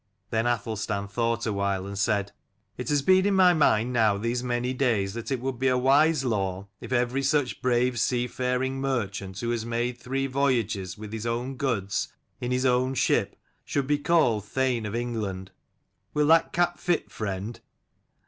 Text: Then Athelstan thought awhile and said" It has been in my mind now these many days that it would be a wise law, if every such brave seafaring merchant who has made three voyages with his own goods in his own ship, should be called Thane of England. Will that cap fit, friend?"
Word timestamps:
Then 0.31 0.47
Athelstan 0.47 1.07
thought 1.07 1.45
awhile 1.45 1.85
and 1.85 1.95
said" 1.95 2.31
It 2.79 2.89
has 2.89 3.03
been 3.03 3.27
in 3.27 3.35
my 3.35 3.53
mind 3.53 3.93
now 3.93 4.17
these 4.17 4.41
many 4.43 4.73
days 4.73 5.13
that 5.13 5.29
it 5.29 5.39
would 5.39 5.59
be 5.59 5.67
a 5.67 5.77
wise 5.77 6.25
law, 6.25 6.69
if 6.79 6.91
every 6.91 7.21
such 7.21 7.61
brave 7.61 7.99
seafaring 7.99 8.81
merchant 8.81 9.39
who 9.41 9.51
has 9.51 9.63
made 9.63 9.99
three 9.99 10.25
voyages 10.25 10.97
with 10.97 11.13
his 11.13 11.27
own 11.27 11.55
goods 11.55 12.07
in 12.39 12.49
his 12.49 12.65
own 12.65 12.95
ship, 12.95 13.35
should 13.63 13.85
be 13.85 13.99
called 13.99 14.45
Thane 14.45 14.87
of 14.87 14.95
England. 14.95 15.51
Will 16.15 16.25
that 16.25 16.51
cap 16.51 16.79
fit, 16.79 17.11
friend?" 17.11 17.59